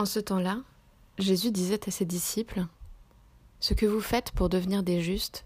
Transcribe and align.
En 0.00 0.06
ce 0.06 0.18
temps-là, 0.18 0.62
Jésus 1.18 1.50
disait 1.50 1.86
à 1.86 1.90
ses 1.90 2.06
disciples 2.06 2.64
Ce 3.60 3.74
que 3.74 3.84
vous 3.84 4.00
faites 4.00 4.30
pour 4.30 4.48
devenir 4.48 4.82
des 4.82 5.02
justes, 5.02 5.44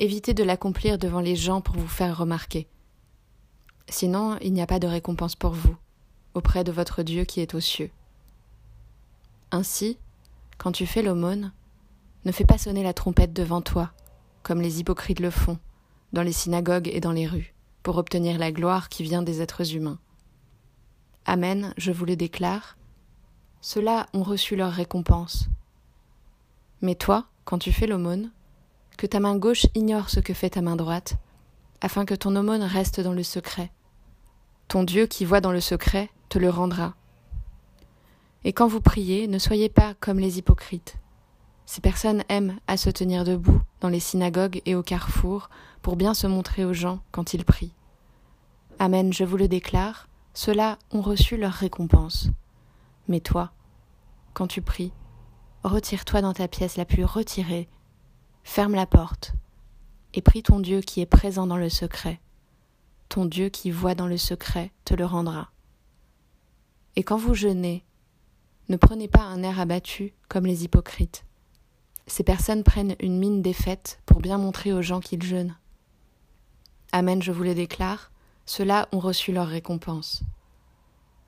évitez 0.00 0.34
de 0.34 0.42
l'accomplir 0.42 0.98
devant 0.98 1.20
les 1.20 1.36
gens 1.36 1.60
pour 1.60 1.76
vous 1.76 1.86
faire 1.86 2.18
remarquer. 2.18 2.66
Sinon, 3.88 4.36
il 4.42 4.52
n'y 4.52 4.62
a 4.62 4.66
pas 4.66 4.80
de 4.80 4.88
récompense 4.88 5.36
pour 5.36 5.52
vous, 5.52 5.76
auprès 6.34 6.64
de 6.64 6.72
votre 6.72 7.04
Dieu 7.04 7.24
qui 7.24 7.38
est 7.38 7.54
aux 7.54 7.60
cieux. 7.60 7.92
Ainsi, 9.52 9.96
quand 10.56 10.72
tu 10.72 10.84
fais 10.84 11.02
l'aumône, 11.02 11.52
ne 12.24 12.32
fais 12.32 12.44
pas 12.44 12.58
sonner 12.58 12.82
la 12.82 12.94
trompette 12.94 13.32
devant 13.32 13.62
toi, 13.62 13.92
comme 14.42 14.60
les 14.60 14.80
hypocrites 14.80 15.20
le 15.20 15.30
font, 15.30 15.60
dans 16.12 16.22
les 16.22 16.32
synagogues 16.32 16.90
et 16.92 16.98
dans 16.98 17.12
les 17.12 17.28
rues, 17.28 17.54
pour 17.84 17.96
obtenir 17.96 18.38
la 18.38 18.50
gloire 18.50 18.88
qui 18.88 19.04
vient 19.04 19.22
des 19.22 19.40
êtres 19.40 19.76
humains. 19.76 20.00
Amen, 21.26 21.74
je 21.76 21.92
vous 21.92 22.06
le 22.06 22.16
déclare, 22.16 22.76
ceux-là 23.60 24.06
ont 24.12 24.22
reçu 24.22 24.56
leur 24.56 24.72
récompense. 24.72 25.48
Mais 26.80 26.94
toi, 26.94 27.26
quand 27.44 27.58
tu 27.58 27.72
fais 27.72 27.86
l'aumône, 27.86 28.30
que 28.96 29.06
ta 29.06 29.20
main 29.20 29.36
gauche 29.36 29.66
ignore 29.74 30.10
ce 30.10 30.20
que 30.20 30.34
fait 30.34 30.50
ta 30.50 30.62
main 30.62 30.76
droite, 30.76 31.16
afin 31.80 32.04
que 32.04 32.14
ton 32.14 32.34
aumône 32.36 32.62
reste 32.62 33.00
dans 33.00 33.12
le 33.12 33.22
secret. 33.22 33.70
Ton 34.66 34.82
Dieu 34.82 35.06
qui 35.06 35.24
voit 35.24 35.40
dans 35.40 35.52
le 35.52 35.60
secret 35.60 36.10
te 36.28 36.38
le 36.38 36.50
rendra. 36.50 36.94
Et 38.44 38.52
quand 38.52 38.68
vous 38.68 38.80
priez, 38.80 39.28
ne 39.28 39.38
soyez 39.38 39.68
pas 39.68 39.94
comme 40.00 40.18
les 40.18 40.38
hypocrites. 40.38 40.96
Ces 41.66 41.80
personnes 41.80 42.24
aiment 42.28 42.58
à 42.66 42.76
se 42.76 42.90
tenir 42.90 43.24
debout 43.24 43.60
dans 43.80 43.88
les 43.88 44.00
synagogues 44.00 44.62
et 44.64 44.74
au 44.74 44.82
carrefour 44.82 45.50
pour 45.82 45.96
bien 45.96 46.14
se 46.14 46.26
montrer 46.26 46.64
aux 46.64 46.72
gens 46.72 47.00
quand 47.12 47.34
ils 47.34 47.44
prient. 47.44 47.74
Amen, 48.78 49.12
je 49.12 49.24
vous 49.24 49.36
le 49.36 49.48
déclare, 49.48 50.08
ceux-là 50.34 50.78
ont 50.92 51.02
reçu 51.02 51.36
leur 51.36 51.52
récompense. 51.52 52.28
Mais 53.08 53.20
toi, 53.20 53.52
quand 54.34 54.46
tu 54.46 54.62
pries, 54.62 54.92
retire-toi 55.64 56.20
dans 56.20 56.34
ta 56.34 56.46
pièce 56.46 56.76
la 56.76 56.84
plus 56.84 57.04
retirée, 57.04 57.68
ferme 58.44 58.74
la 58.74 58.86
porte, 58.86 59.32
et 60.14 60.22
prie 60.22 60.42
ton 60.42 60.60
Dieu 60.60 60.80
qui 60.80 61.00
est 61.00 61.06
présent 61.06 61.46
dans 61.46 61.56
le 61.56 61.68
secret. 61.68 62.20
Ton 63.08 63.24
Dieu 63.24 63.48
qui 63.48 63.70
voit 63.70 63.94
dans 63.94 64.06
le 64.06 64.16
secret 64.16 64.72
te 64.84 64.94
le 64.94 65.04
rendra. 65.04 65.50
Et 66.96 67.02
quand 67.02 67.16
vous 67.16 67.34
jeûnez, 67.34 67.84
ne 68.68 68.76
prenez 68.76 69.08
pas 69.08 69.22
un 69.22 69.42
air 69.42 69.60
abattu 69.60 70.12
comme 70.28 70.44
les 70.44 70.64
hypocrites. 70.64 71.24
Ces 72.06 72.24
personnes 72.24 72.64
prennent 72.64 72.96
une 73.00 73.18
mine 73.18 73.42
défaite 73.42 74.00
pour 74.04 74.20
bien 74.20 74.38
montrer 74.38 74.72
aux 74.72 74.82
gens 74.82 75.00
qu'ils 75.00 75.22
jeûnent. 75.22 75.56
Amen, 76.92 77.22
je 77.22 77.32
vous 77.32 77.42
le 77.42 77.54
déclare, 77.54 78.10
ceux-là 78.46 78.88
ont 78.92 78.98
reçu 78.98 79.32
leur 79.32 79.46
récompense. 79.46 80.22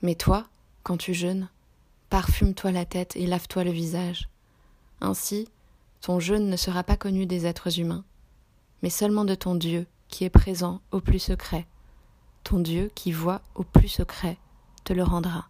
Mais 0.02 0.14
toi, 0.14 0.46
quand 0.82 0.96
tu 0.96 1.12
jeûnes, 1.12 1.48
Parfume-toi 2.10 2.72
la 2.72 2.84
tête 2.84 3.14
et 3.14 3.26
lave-toi 3.26 3.62
le 3.62 3.70
visage. 3.70 4.28
Ainsi, 5.00 5.48
ton 6.00 6.18
jeûne 6.18 6.50
ne 6.50 6.56
sera 6.56 6.82
pas 6.82 6.96
connu 6.96 7.24
des 7.24 7.46
êtres 7.46 7.78
humains, 7.78 8.04
mais 8.82 8.90
seulement 8.90 9.24
de 9.24 9.36
ton 9.36 9.54
Dieu 9.54 9.86
qui 10.08 10.24
est 10.24 10.30
présent 10.30 10.80
au 10.90 11.00
plus 11.00 11.20
secret. 11.20 11.68
Ton 12.42 12.58
Dieu 12.58 12.90
qui 12.96 13.12
voit 13.12 13.42
au 13.54 13.62
plus 13.62 13.88
secret 13.88 14.38
te 14.82 14.92
le 14.92 15.04
rendra. 15.04 15.49